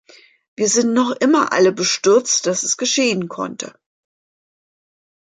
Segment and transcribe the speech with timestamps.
[0.55, 3.77] Wir sind noch immer alle bestürzt, dass es geschehen konnte.